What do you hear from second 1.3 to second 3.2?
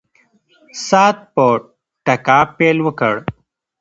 په ټکا پیل وکړ.